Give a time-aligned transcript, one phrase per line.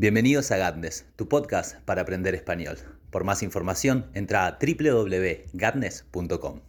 [0.00, 2.78] Bienvenidos a Gatnes, tu podcast para aprender español.
[3.10, 6.60] Por más información, entra a www.gatnes.com.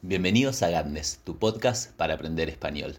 [0.00, 2.96] Bienvenidos a Gatnes, tu podcast para aprender español.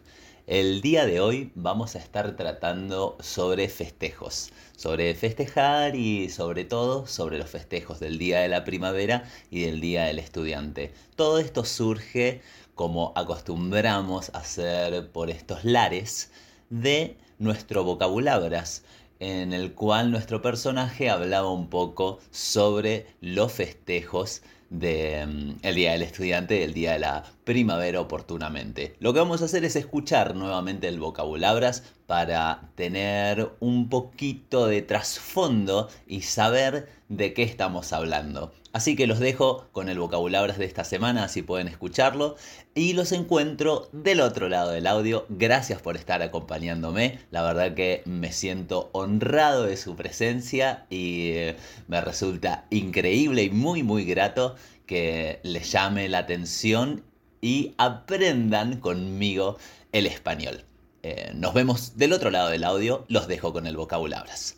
[0.47, 7.05] El día de hoy vamos a estar tratando sobre festejos, sobre festejar y sobre todo
[7.05, 10.93] sobre los festejos del Día de la Primavera y del Día del Estudiante.
[11.17, 12.39] Todo esto surge
[12.75, 16.31] como acostumbramos a hacer por estos lares
[16.69, 18.85] de nuestro vocabulabras
[19.19, 26.01] en el cual nuestro personaje hablaba un poco sobre los festejos del mm, Día del
[26.01, 28.95] Estudiante el Día de la Primavera oportunamente.
[28.99, 34.81] Lo que vamos a hacer es escuchar nuevamente el vocabulabras para tener un poquito de
[34.81, 38.53] trasfondo y saber de qué estamos hablando.
[38.71, 42.35] Así que los dejo con el vocabulabras de esta semana, así pueden escucharlo.
[42.75, 45.25] Y los encuentro del otro lado del audio.
[45.29, 47.19] Gracias por estar acompañándome.
[47.31, 51.55] La verdad que me siento honrado de su presencia y eh,
[51.87, 54.55] me resulta increíble y muy muy grato
[54.85, 57.03] que les llame la atención
[57.41, 59.57] y aprendan conmigo
[59.91, 60.63] el español.
[61.03, 63.05] Eh, nos vemos del otro lado del audio.
[63.07, 64.57] Los dejo con el vocabulabras.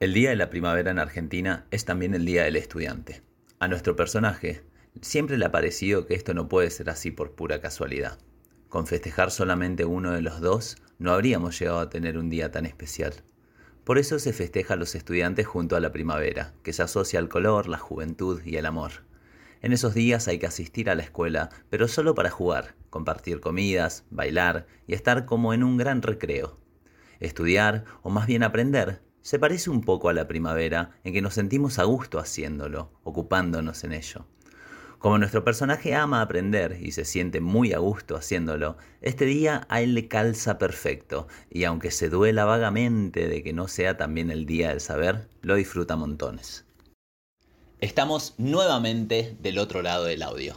[0.00, 3.22] El Día de la Primavera en Argentina es también el Día del Estudiante.
[3.58, 4.62] A nuestro personaje
[5.02, 8.18] siempre le ha parecido que esto no puede ser así por pura casualidad.
[8.68, 12.66] Con festejar solamente uno de los dos, no habríamos llegado a tener un día tan
[12.66, 13.12] especial.
[13.84, 17.28] Por eso se festeja a los estudiantes junto a la primavera, que se asocia al
[17.28, 18.92] color, la juventud y el amor.
[19.62, 24.04] En esos días hay que asistir a la escuela, pero solo para jugar, compartir comidas,
[24.10, 26.58] bailar y estar como en un gran recreo.
[27.20, 31.34] Estudiar, o más bien aprender, se parece un poco a la primavera en que nos
[31.34, 34.26] sentimos a gusto haciéndolo, ocupándonos en ello.
[34.98, 39.82] Como nuestro personaje ama aprender y se siente muy a gusto haciéndolo, este día a
[39.82, 44.46] él le calza perfecto y aunque se duela vagamente de que no sea también el
[44.46, 46.66] día del saber, lo disfruta montones.
[47.80, 50.54] Estamos nuevamente del otro lado del audio.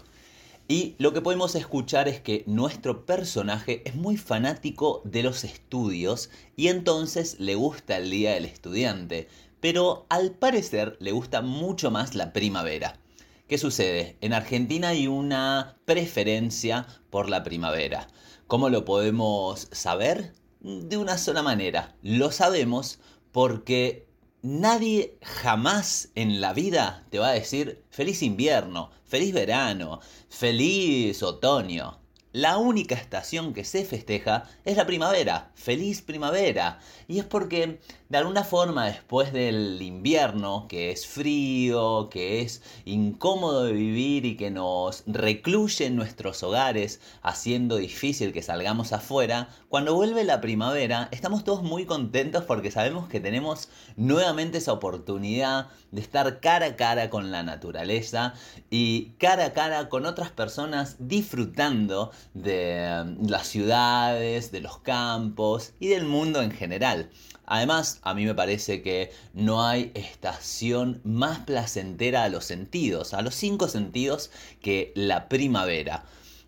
[0.67, 6.29] Y lo que podemos escuchar es que nuestro personaje es muy fanático de los estudios
[6.57, 9.29] y entonces le gusta el Día del Estudiante,
[9.61, 12.99] pero al parecer le gusta mucho más la primavera.
[13.47, 14.17] ¿Qué sucede?
[14.19, 18.09] En Argentina hay una preferencia por la primavera.
[18.47, 20.33] ¿Cómo lo podemos saber?
[20.59, 21.95] De una sola manera.
[22.01, 22.99] Lo sabemos
[23.31, 24.07] porque
[24.45, 32.02] Nadie jamás en la vida te va a decir feliz invierno, feliz verano, feliz otoño.
[32.33, 36.79] La única estación que se festeja es la primavera, feliz primavera.
[37.07, 37.79] Y es porque
[38.09, 44.35] de alguna forma después del invierno, que es frío, que es incómodo de vivir y
[44.35, 51.09] que nos recluye en nuestros hogares, haciendo difícil que salgamos afuera, cuando vuelve la primavera
[51.11, 56.75] estamos todos muy contentos porque sabemos que tenemos nuevamente esa oportunidad de estar cara a
[56.75, 58.33] cara con la naturaleza
[58.71, 65.73] y cara a cara con otras personas disfrutando de mm, las ciudades, de los campos
[65.79, 67.09] y del mundo en general.
[67.45, 73.21] Además, a mí me parece que no hay estación más placentera a los sentidos, a
[73.21, 74.31] los cinco sentidos,
[74.61, 76.05] que la primavera.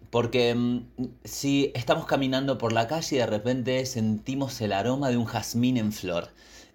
[0.10, 0.86] Porque mm,
[1.24, 5.78] si estamos caminando por la calle y de repente sentimos el aroma de un jazmín
[5.78, 6.30] en flor.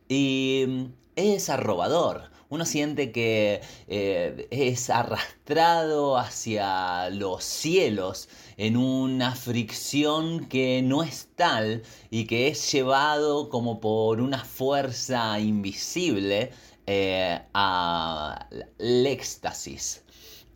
[0.08, 0.84] Y mm,
[1.16, 10.82] es arrobador uno siente que eh, es arrastrado hacia los cielos en una fricción que
[10.82, 16.50] no es tal y que es llevado como por una fuerza invisible
[16.86, 20.02] eh, al éxtasis.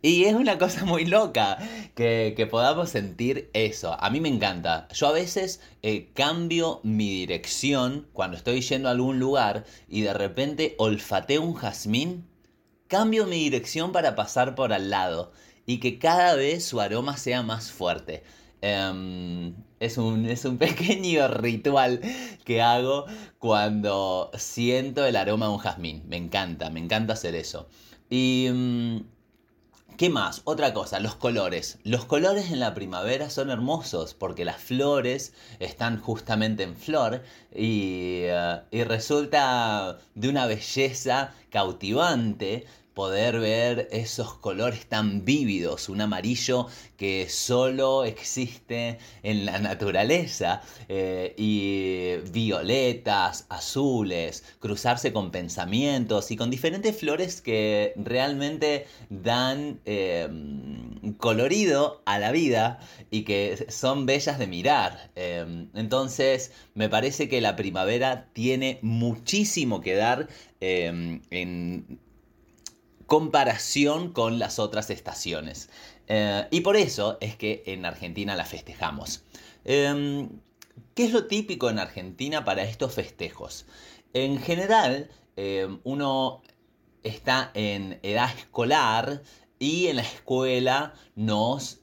[0.05, 1.57] Y es una cosa muy loca
[1.95, 3.97] que, podamos sentir eso.
[3.99, 4.87] A mí me encanta.
[4.93, 10.13] Yo a veces eh, cambio mi dirección cuando estoy yendo a algún lugar y de
[10.13, 12.23] repente olfateo un jazmín.
[12.87, 15.31] Cambio mi dirección para pasar por al lado
[15.65, 18.21] y que cada vez su aroma sea más fuerte.
[18.61, 21.99] Em, es, un, es un pequeño ritual
[22.43, 23.07] que hago
[23.39, 26.03] cuando siento el aroma de un jazmín.
[26.07, 27.67] Me encanta, me encanta hacer eso.
[28.07, 29.14] Y mm,
[29.97, 30.41] ¿Qué más?
[30.43, 31.79] Otra cosa, los colores.
[31.83, 37.23] Los colores en la primavera son hermosos porque las flores están justamente en flor
[37.55, 42.65] y, eh, resulta de una belleza cautivante
[42.95, 51.35] poder ver esos colores tan vívidos, un amarillo que solo existe en la naturaleza, eh,
[51.37, 60.29] y violetas, azules, cruzarse con pensamientos y con diferentes flores que realmente dan eh,
[61.17, 62.79] colorido a la vida
[63.11, 65.11] y que son bellas de mirar.
[65.17, 70.29] Eh, entonces, me parece que la primavera tiene muchísimo que dar
[70.61, 71.99] en
[73.05, 75.69] comparación con las otras estaciones.
[76.07, 79.23] Eh, y por eso es que en Argentina la festejamos.
[79.63, 80.29] Em,
[80.93, 83.65] ¿Qué es lo típico en Argentina para estos festejos?
[84.13, 86.41] En general, em, uno
[87.03, 89.21] está en edad escolar
[89.59, 91.79] y en la escuela nos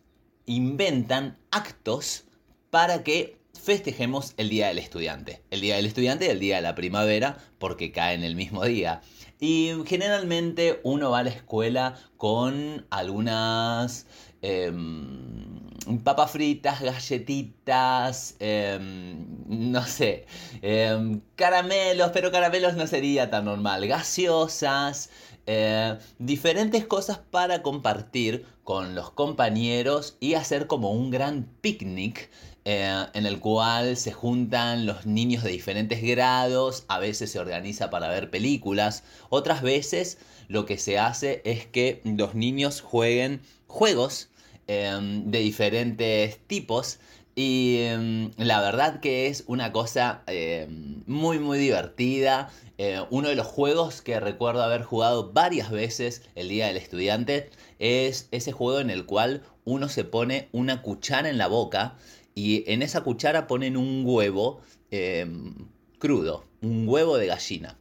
[0.47, 2.25] inventan actos
[2.71, 5.43] para que festejemos el Día del Estudiante.
[5.51, 8.65] El Día del Estudiante y el Día de la Primavera porque cae en el mismo
[8.65, 9.03] día.
[9.39, 14.07] Y generalmente uno va a la escuela con algunas
[14.43, 15.61] em,
[16.03, 20.27] papas fritas, galletitas, em, no sé,
[20.63, 25.11] em, caramelos, pero caramelos no sería tan normal, gaseosas,
[25.47, 32.31] eh, diferentes cosas para compartir con los compañeros y hacer como un gran picnic
[32.65, 37.91] eh, en el cual se juntan los niños de diferentes grados, a veces se organiza
[37.91, 44.29] para ver películas, otras veces lo que se hace es que los niños jueguen juegos
[44.69, 47.01] em, de diferentes tipos
[47.35, 52.51] y em, la verdad que es una cosa em, muy muy divertida.
[52.79, 57.51] Eh, uno de los juegos que recuerdo haber jugado varias veces el Día del Estudiante
[57.79, 61.97] es ese juego en el cual uno se pone una cuchara en la boca
[62.35, 65.55] y en esa cuchara ponen un huevo em,
[65.99, 67.79] crudo, un huevo de gallina.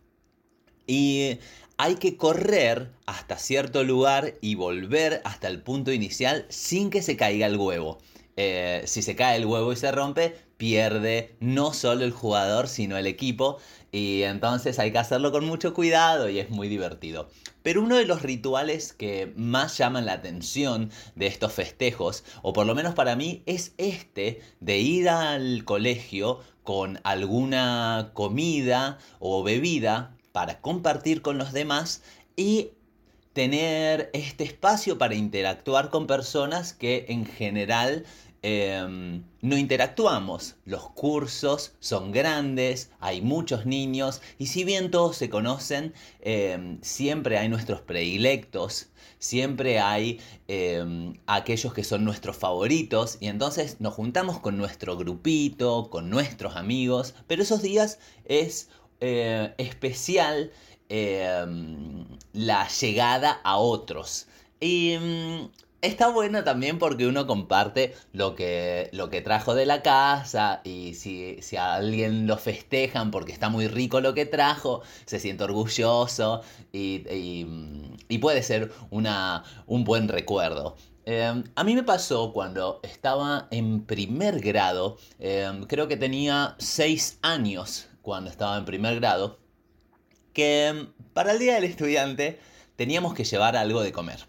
[0.88, 1.40] Y
[1.78, 7.18] hay que correr hasta cierto lugar y volver hasta el punto inicial sin que se
[7.18, 8.00] caiga el huevo.
[8.38, 12.98] Eh, si se cae el huevo y se rompe, pierde no solo el jugador, sino
[12.98, 13.58] el equipo.
[13.92, 17.30] Y entonces hay que hacerlo con mucho cuidado y es muy divertido.
[17.62, 22.66] Pero uno de los rituales que más llaman la atención de estos festejos, o por
[22.66, 30.16] lo menos para mí, es este de ir al colegio con alguna comida o bebida
[30.32, 32.02] para compartir con los demás
[32.38, 32.70] y
[33.34, 38.06] tener este espacio para interactuar con personas que en general
[38.44, 40.56] Em, no interactuamos.
[40.66, 47.38] Los cursos son grandes, hay muchos niños y si bien todos se conocen, em, siempre
[47.38, 48.88] hay nuestros predilectos,
[49.20, 55.90] siempre hay em, aquellos que son nuestros favoritos y entonces nos juntamos con nuestro grupito,
[55.92, 58.70] con nuestros amigos, pero esos días es
[59.02, 60.52] eh, especial
[62.34, 64.28] la llegada a otros.
[64.60, 64.98] Y
[65.82, 70.94] Está bueno también porque uno comparte lo que, lo que trajo de la casa y
[70.94, 76.44] si, a alguien lo festejan porque está muy rico lo que trajo, se siente orgulloso
[76.72, 77.00] y,
[78.20, 80.76] puede ser una, un buen recuerdo.
[81.06, 87.18] Em, a mí me pasó cuando estaba en primer grado, em, creo que tenía 6
[87.24, 89.40] años cuando estaba en primer grado,
[90.34, 92.40] que em, para el Día del Estudiante
[92.76, 94.28] teníamos que llevar algo de comer.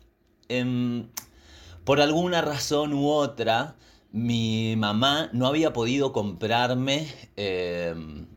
[1.85, 3.75] Por alguna razón u otra,
[4.13, 7.93] mi mamá no había podido comprarme eh,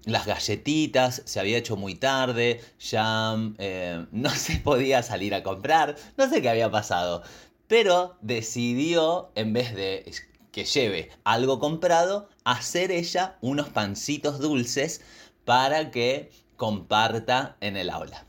[0.06, 5.96] las galletitas, se había hecho muy tarde, ya eh, no se podía salir a comprar,
[6.18, 7.22] no sé qué había pasado,
[7.68, 10.12] pero decidió, en vez de
[10.52, 15.02] que lleve algo comprado, hacer ella unos pancitos dulces
[15.44, 18.25] para que comparta en el aula.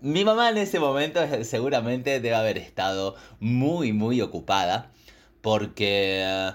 [0.00, 4.90] Mi mamá en ese momento seguramente debe haber estado muy, muy ocupada
[5.40, 6.52] porque eh,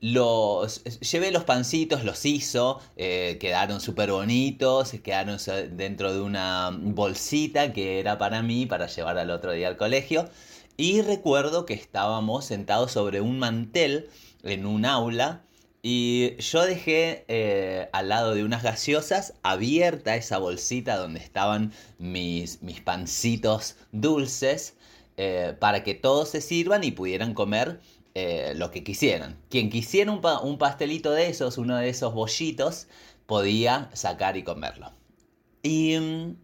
[0.00, 5.38] los llevé los pancitos, los hizo, eh, quedaron súper bonitos, quedaron
[5.76, 10.28] dentro de una bolsita que era para mí, para llevar al otro día al colegio.
[10.78, 14.08] Y recuerdo que estábamos sentados sobre un mantel
[14.42, 15.45] en un aula
[15.88, 22.60] y yo dejé eh, al lado de unas gaseosas abierta esa bolsita donde estaban mis,
[22.60, 24.74] mis pancitos dulces
[25.16, 27.78] eh, para que todos se sirvan y pudieran comer
[28.16, 29.38] eh, lo que quisieran.
[29.48, 32.88] Quien quisiera un, pastelito de esos, uno de esos bollitos,
[33.26, 34.90] podía sacar y comerlo.
[35.62, 36.36] Y mm,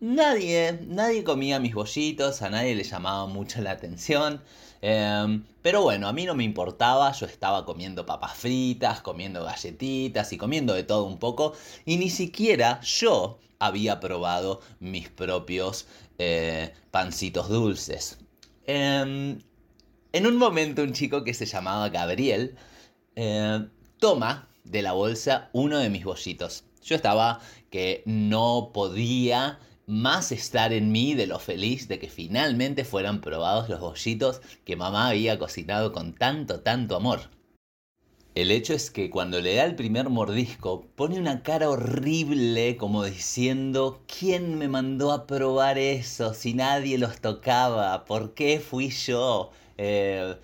[0.00, 4.42] nadie, nadie comía mis bollitos, a nadie le llamaba mucho la atención.
[4.82, 10.32] Em, pero bueno, a mí no me importaba, yo estaba comiendo papas fritas, comiendo galletitas
[10.32, 11.52] y comiendo de todo un poco.
[11.84, 15.86] Y ni siquiera yo había probado mis propios
[16.18, 18.18] eh, pancitos dulces.
[18.66, 19.38] Em,
[20.12, 22.56] en un momento un chico que se llamaba Gabriel
[23.16, 23.66] eh,
[23.98, 26.64] toma de la bolsa uno de mis bollitos.
[26.82, 29.58] Yo estaba que no podía
[29.90, 34.76] más estar en mí de lo feliz de que finalmente fueran probados los bollitos que
[34.76, 37.30] mamá había cocinado con tanto, tanto amor.
[38.36, 43.04] El hecho es que cuando le da el primer mordisco pone una cara horrible como
[43.04, 48.04] diciendo, ¿quién me mandó a probar eso si nadie los tocaba?
[48.04, 49.50] ¿Por qué fui yo?
[49.76, 50.36] Eh,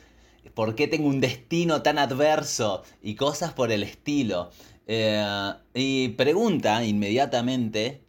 [0.54, 2.82] ¿Por qué tengo un destino tan adverso?
[3.00, 4.50] Y cosas por el estilo.
[4.88, 8.05] Eh, y pregunta inmediatamente,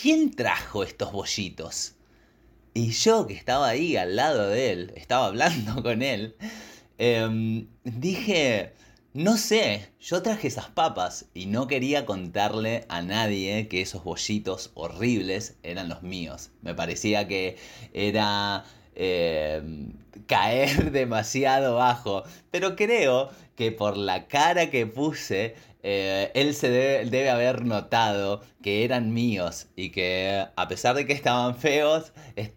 [0.00, 1.94] ¿quién trajo estos bollitos?
[2.72, 6.36] Y yo que estaba ahí al lado de él, estaba hablando con él,
[6.98, 8.72] em, dije,
[9.12, 14.70] no sé, yo traje esas papas y no quería contarle a nadie que esos bollitos
[14.74, 16.50] horribles eran los míos.
[16.62, 17.56] Me parecía que
[17.92, 18.64] era
[18.94, 19.92] em,
[20.30, 22.22] caer demasiado bajo,
[22.52, 28.84] pero creo que por la cara que puse, eh, él se debe, haber notado que
[28.84, 32.12] eran míos y que a pesar de que estaban feos,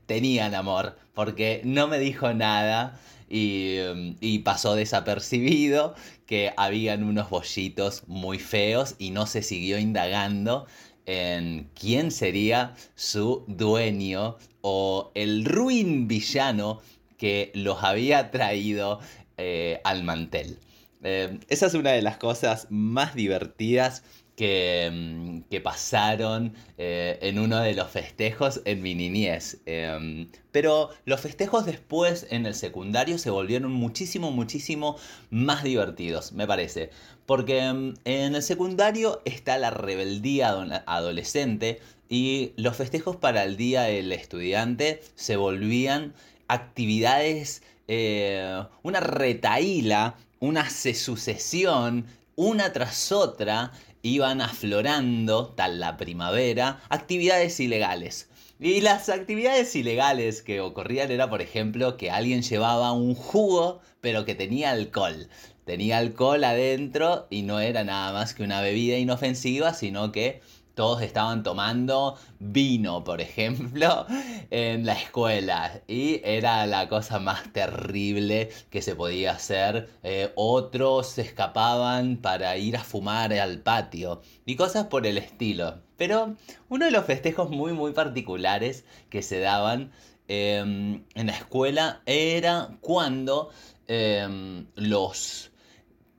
[0.05, 3.77] tenían amor, porque no me dijo nada y,
[4.21, 5.95] y, pasó desapercibido
[6.27, 10.67] que habían unos bollitos muy feos y no se siguió indagando
[11.07, 16.81] en quién sería su dueño o el ruin villano
[17.17, 18.99] que los había traído
[19.37, 20.59] eh, al mantel.
[21.03, 24.03] Eh, esa es una de las cosas más divertidas
[24.35, 29.59] que, mm, pasaron eh, en uno de los festejos en mi niñez.
[29.65, 34.97] Em, pero los festejos después en el secundario se volvieron muchísimo, muchísimo
[35.29, 36.89] más divertidos, me parece.
[37.25, 40.49] Porque em, en el secundario está la rebeldía
[40.85, 41.79] adolescente
[42.09, 46.13] y los festejos para el Día del Estudiante se volvían
[46.53, 52.05] actividades, eh, una retaíla una sucesión,
[52.35, 58.27] una tras otra, iban aflorando, tal la primavera, actividades ilegales.
[58.59, 64.25] Y las actividades ilegales que ocurrían era, por ejemplo, que alguien llevaba un jugo, pero
[64.25, 65.29] que tenía alcohol.
[65.63, 70.41] Tenía alcohol adentro y no era nada más que una bebida inofensiva, sino que
[70.75, 74.05] todos estaban tomando vino, por ejemplo,
[74.49, 75.81] en la escuela.
[75.87, 79.89] Y era la cosa más terrible que se podía hacer.
[80.03, 84.21] Eh, otros se escapaban para ir a fumar al patio.
[84.45, 85.81] Y cosas por el estilo.
[85.97, 86.35] Pero
[86.69, 89.91] uno de los festejos muy, muy particulares que se daban
[90.27, 93.51] em, en la escuela era cuando
[93.87, 95.51] em, los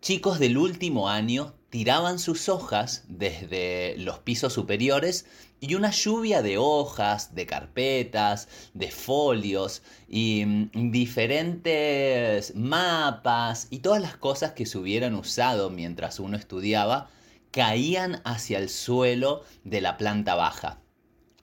[0.00, 5.26] chicos del último año tiraban sus hojas desde los pisos superiores
[5.58, 14.00] y una lluvia de hojas, de carpetas, de folios y mm, diferentes mapas y todas
[14.00, 17.10] las cosas que se hubieran usado mientras uno estudiaba
[17.50, 20.78] caían hacia el suelo de la planta baja.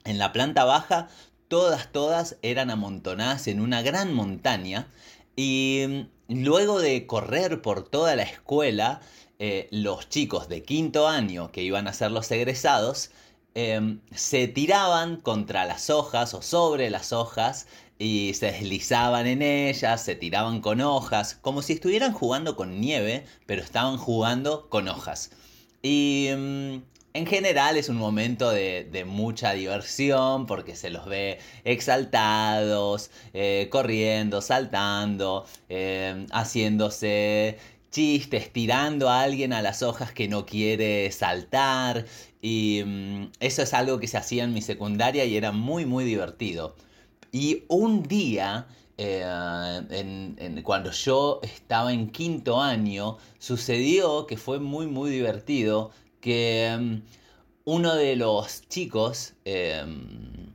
[0.04, 1.08] En la planta baja
[1.48, 4.88] todas, todas eran amontonadas en una gran montaña
[5.36, 9.02] y mm, luego de correr por toda la escuela,
[9.44, 13.10] eh, los chicos de quinto año que iban a ser los egresados
[13.56, 17.66] em, se tiraban contra las hojas o sobre las hojas
[17.98, 23.24] y se deslizaban en ellas, se tiraban con hojas, como si estuvieran jugando con nieve,
[23.46, 25.32] pero estaban jugando con hojas.
[25.82, 26.82] Y em,
[27.14, 34.40] en general es un momento de, mucha diversión porque se los ve exaltados, eh, corriendo,
[34.40, 37.58] saltando, em, haciéndose
[37.92, 42.06] chistes, tirando a alguien a las hojas que no quiere saltar.
[42.40, 46.04] Y mm, eso es algo que se hacía en mi secundaria y era muy, muy
[46.04, 46.74] divertido.
[47.30, 48.66] Y un día,
[48.98, 49.24] eh,
[50.64, 57.02] cuando yo estaba en quinto año, sucedió que fue muy, muy divertido que mm,
[57.64, 60.52] uno de los chicos, em,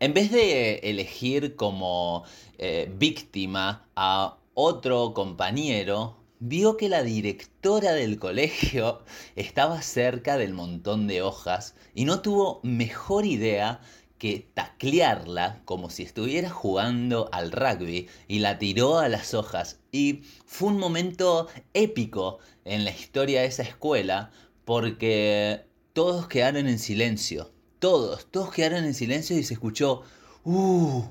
[0.00, 2.24] en vez de elegir como
[2.58, 9.02] eh, víctima a otro compañero vio que la directora del colegio
[9.36, 13.80] estaba cerca del montón de hojas y no tuvo mejor idea
[14.18, 19.80] que taclearla como si estuviera jugando al rugby y la tiró a las hojas.
[19.90, 24.30] Y fue un momento épico en la historia de esa escuela
[24.64, 27.52] porque todos quedaron en silencio.
[27.78, 30.02] todos, todos quedaron en silencio y se escuchó,
[30.44, 31.02] ¡uh!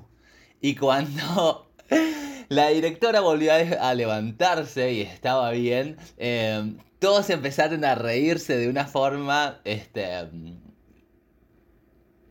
[0.62, 1.71] Y cuando
[2.50, 8.86] la directora volvió a levantarse y estaba bien, em, todos empezaron a reírse de una
[8.86, 10.30] forma, este,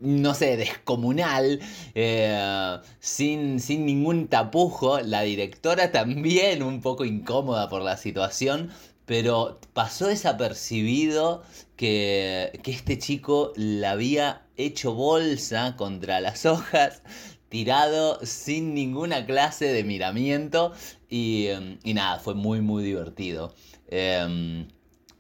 [0.01, 1.61] no sé, descomunal,
[1.95, 5.01] eh, sin, sin ningún tapujo.
[5.01, 8.71] La directora también un poco incómoda por la situación,
[9.07, 11.43] pero pasó desapercibido
[11.77, 17.03] que, que este chico la había hecho bolsa contra las hojas,
[17.51, 20.73] tirado sin ninguna clase de miramiento
[21.11, 21.49] y,
[21.85, 23.53] y nada, fue muy muy divertido.
[23.89, 24.69] Em,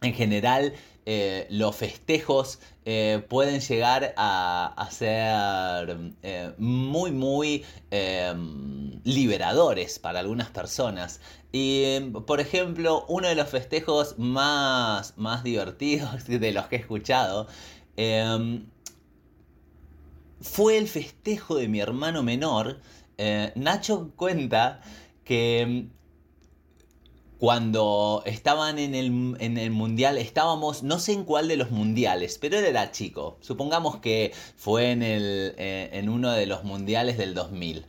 [0.02, 0.72] en general,
[1.06, 10.50] eh, los festejos eh, pueden llegar a, ser eh, muy, muy em, liberadores para algunas
[10.50, 11.20] personas.
[11.52, 16.78] Y, em, por ejemplo, uno de los festejos más, más divertidos de los que he
[16.78, 17.48] escuchado
[17.96, 18.66] em,
[20.40, 22.80] fue el festejo de mi hermano menor.
[23.54, 24.80] Nacho cuenta
[25.24, 25.90] que
[27.40, 32.66] cuando estaban en el, mundial, estábamos, no sé en cuál de los mundiales, pero él
[32.66, 33.38] era chico.
[33.40, 37.86] Supongamos que fue en, el, eh, en uno de los mundiales del 2000.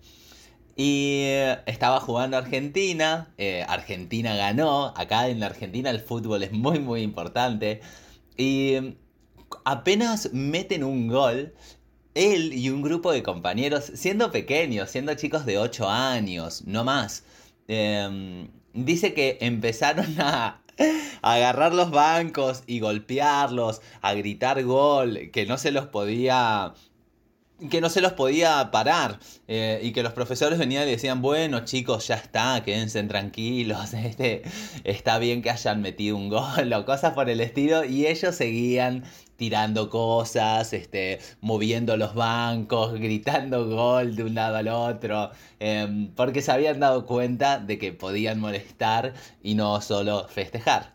[0.78, 6.54] Y eh, estaba jugando Argentina, eh, Argentina ganó, acá en la Argentina el fútbol es
[6.54, 7.82] muy muy importante.
[8.38, 8.96] Y
[9.66, 11.54] apenas meten un gol,
[12.16, 17.24] él y un grupo de compañeros, siendo pequeños, siendo chicos de 8 años, no más,
[17.68, 20.62] em, dice que empezaron a,
[21.22, 26.74] agarrar los bancos y golpearlos, a gritar gol, que no se los podía
[27.70, 31.64] que no se los podía parar eh, y que los profesores venían y decían, bueno
[31.64, 34.42] chicos, ya está, quédense tranquilos, este,
[34.84, 39.04] está bien que hayan metido un gol o cosas por el estilo y ellos seguían
[39.42, 46.44] tirando cosas, este, moviendo los bancos, gritando gol de un lado al otro, em, porque
[46.44, 50.94] se habían dado cuenta de que podían molestar y no solo festejar.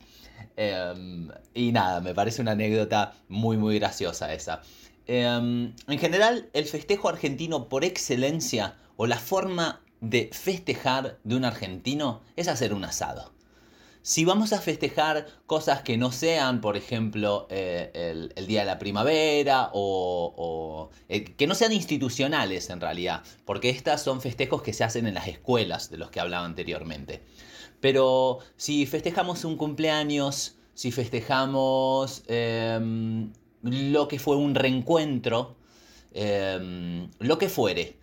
[0.56, 4.62] Em, y nada, me parece una anécdota muy muy graciosa esa.
[5.08, 11.44] Em, en general, el festejo argentino por excelencia o la forma de festejar de un
[11.44, 13.35] argentino es hacer un asado.
[14.06, 18.78] Si vamos a festejar cosas que no sean, por ejemplo, eh, el, Día de la
[18.78, 24.84] Primavera o, eh, que no sean institucionales en realidad, porque estas son festejos que se
[24.84, 27.20] hacen en las escuelas de los que hablaba anteriormente.
[27.80, 35.56] Pero si festejamos un cumpleaños, si festejamos em, lo que fue un reencuentro,
[36.14, 37.96] em, lo que fuere,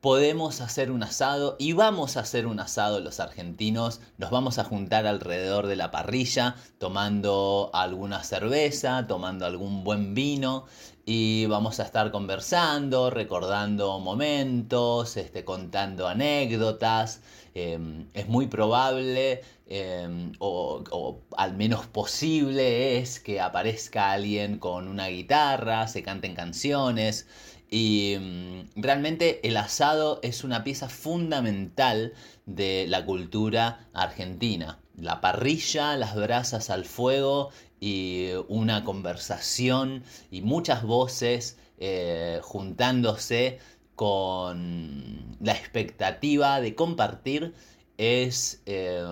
[0.00, 4.00] podemos hacer un asado y vamos a hacer un asado los argentinos.
[4.16, 10.66] Nos vamos a juntar alrededor de la parrilla tomando alguna cerveza, tomando algún buen vino
[11.04, 17.22] y vamos a estar conversando, recordando momentos, este, contando anécdotas.
[17.54, 24.86] Em, es muy probable em, o, o, al menos posible es que aparezca alguien con
[24.86, 27.26] una guitarra, se canten canciones.
[27.70, 32.14] Y mm, realmente el asado es una pieza fundamental
[32.46, 34.78] de la cultura argentina.
[34.96, 37.50] La parrilla, las brasas al fuego
[37.80, 43.60] y una conversación y muchas voces eh, juntándose
[43.94, 47.54] con la expectativa de compartir
[47.98, 49.02] es eh,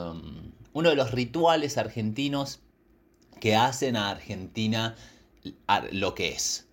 [0.72, 2.60] uno de los rituales argentinos
[3.40, 4.96] que hacen a Argentina
[5.92, 6.65] lo que es.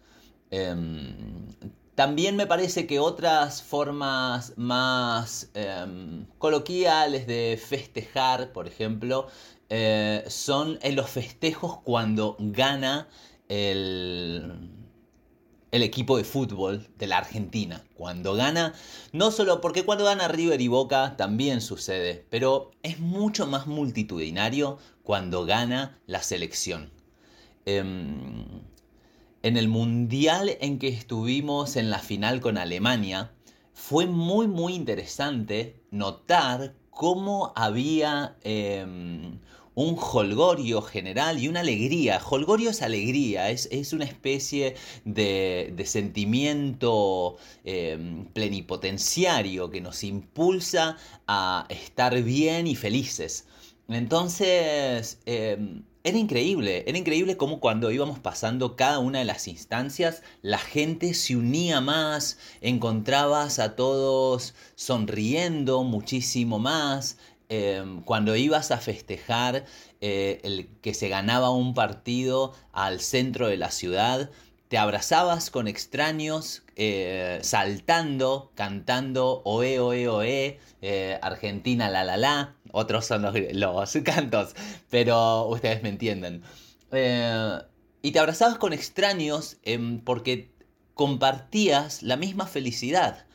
[0.56, 1.48] Em,
[1.96, 9.26] también me parece que otras formas más em, coloquiales de festejar, por ejemplo,
[9.70, 13.08] eh, son en los festejos cuando gana
[13.50, 14.70] el,
[15.72, 17.84] el equipo de fútbol de la Argentina.
[17.96, 18.76] Cuando gana,
[19.12, 24.78] no solo porque cuando gana River y Boca también sucede, pero es mucho más multitudinario
[25.02, 26.92] cuando gana la selección.
[27.66, 28.46] Em,
[29.44, 33.32] en el mundial en que estuvimos en la final con Alemania,
[33.74, 39.40] fue muy muy interesante notar cómo había em,
[39.76, 42.22] un holgorio general y una alegría.
[42.24, 52.22] Holgorio es alegría, es, una especie de, sentimiento em, plenipotenciario que nos impulsa a estar
[52.22, 53.46] bien y felices.
[53.88, 60.22] Entonces, em, era increíble, era increíble cómo cuando íbamos pasando cada una de las instancias,
[60.42, 67.18] la gente se unía más, encontrabas a todos sonriendo muchísimo más.
[67.50, 69.66] Em, cuando ibas a festejar
[70.02, 74.30] eh, el que se ganaba un partido al centro de la ciudad,
[74.74, 82.56] te abrazabas con extraños, eh, saltando, cantando oe, oe, oe, eh, Argentina, la, la, la.
[82.72, 84.56] Otros son los, los cantos,
[84.90, 86.42] pero ustedes me entienden.
[86.92, 87.60] Eh,
[88.02, 90.52] y te abrazabas con extraños em, porque
[90.96, 93.28] compartías la misma felicidad.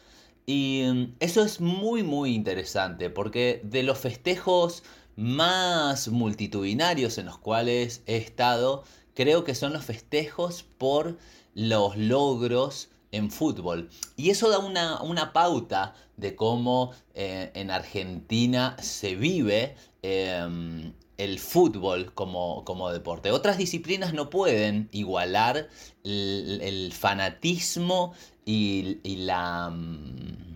[0.45, 4.83] Y em, eso es muy, muy interesante porque de los festejos
[5.15, 8.83] más multitudinarios en los cuales he estado,
[9.19, 11.19] creo que son los festejos por
[11.53, 13.91] los logros en fútbol.
[14.17, 22.15] Y eso da una, pauta de cómo eh, en Argentina se vive em, el fútbol
[22.15, 23.33] como, como, deporte.
[23.33, 25.69] Otras disciplinas no pueden igualar
[26.05, 29.71] el, fanatismo y, la...
[29.71, 30.47] Mm,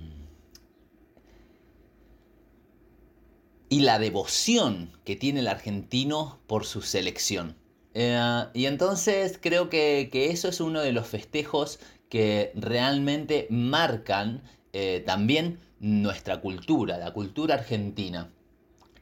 [3.70, 7.56] y la devoción que tiene el argentino por su selección.
[7.94, 11.78] Eh, y entonces creo que, eso es uno de los festejos
[12.08, 18.30] que realmente marcan eh, también nuestra cultura, la cultura argentina.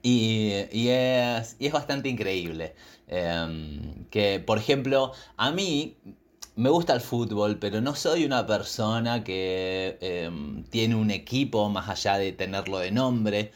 [0.03, 0.53] Y,
[0.89, 2.75] es, bastante increíble.
[3.07, 5.97] Em, que, por ejemplo, a mí
[6.57, 10.31] me gusta el fútbol, pero no soy una persona que
[10.71, 13.53] tiene un equipo más allá de tenerlo de nombre.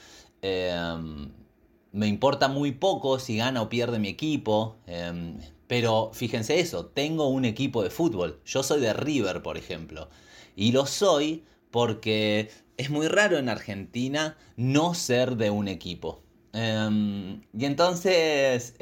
[1.95, 4.77] Em, me importa muy poco si gana o pierde mi equipo.
[4.87, 8.41] Em, pero fíjense eso, tengo un equipo de fútbol.
[8.45, 10.09] Yo soy de River, por ejemplo.
[10.57, 16.23] Y lo soy porque es muy raro en Argentina no ser de un equipo.
[16.53, 18.75] Em, y entonces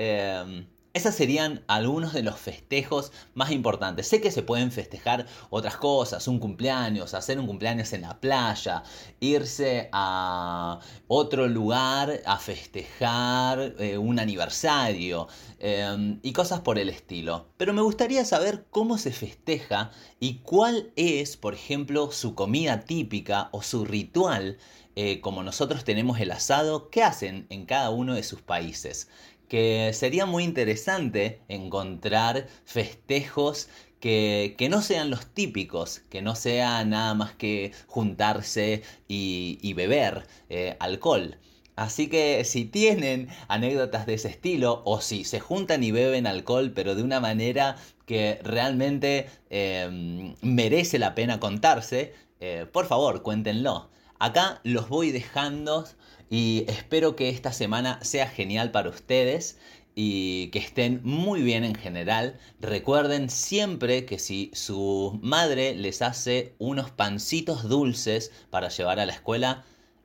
[0.94, 4.06] esos serían algunos de los festejos más importantes.
[4.08, 8.82] Sé que se pueden festejar otras cosas, un cumpleaños, hacer un cumpleaños en la playa,
[9.20, 15.28] irse a otro lugar a festejar eh, un aniversario
[15.58, 17.46] em, y cosas por el estilo.
[17.56, 23.48] Pero me gustaría saber cómo se festeja y cuál es, por ejemplo, su comida típica
[23.52, 24.58] o su ritual.
[24.94, 29.08] Eh, como nosotros tenemos el asado, ¿qué hacen en cada uno de sus países?
[29.48, 33.68] que sería muy interesante encontrar festejos
[34.00, 40.76] que, no sean los típicos, que no sea nada más que juntarse y, beber eh,
[40.80, 41.36] alcohol.
[41.76, 46.72] Así que si tienen anécdotas de ese estilo o si se juntan y beben alcohol
[46.74, 47.76] pero de una manera
[48.06, 53.90] que realmente em, merece la pena contarse, eh, por favor cuéntenlo.
[54.22, 55.84] Acá los voy dejando
[56.30, 59.58] y espero que esta semana sea genial para ustedes
[59.96, 62.38] y que estén muy bien en general.
[62.60, 69.12] Recuerden siempre que si su madre les hace unos pancitos dulces para llevar a la
[69.12, 69.64] escuela,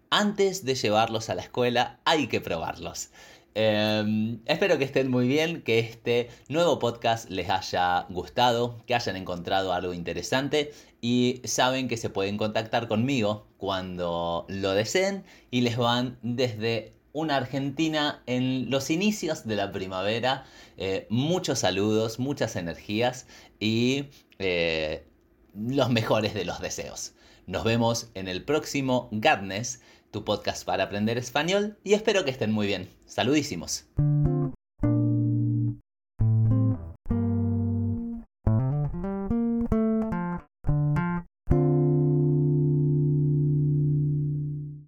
[0.09, 3.11] antes de llevarlos a la escuela hay que probarlos.
[3.55, 9.15] Em, espero que estén muy bien, que este nuevo podcast les haya gustado, que hayan
[9.15, 15.77] encontrado algo interesante y saben que se pueden contactar conmigo cuando lo deseen y les
[15.77, 20.45] van desde una Argentina en los inicios de la primavera.
[20.77, 23.25] Eh, muchos saludos, muchas energías
[23.59, 24.05] y
[24.37, 25.07] eh,
[25.55, 27.13] los mejores de los deseos.
[27.47, 32.51] Nos vemos en el próximo Garnes tu podcast para aprender español y espero que estén
[32.51, 32.89] muy bien.
[33.05, 33.85] Saludísimos.